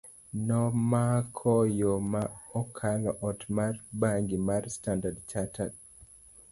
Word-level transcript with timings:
nomako 0.47 1.53
yo 1.79 1.93
ma 2.11 2.23
okalo 2.61 3.09
ot 3.27 3.39
mar 3.55 3.73
bangi 3.99 4.37
mar 4.47 4.63
Standard 4.75 5.17
Chartered 5.29 5.73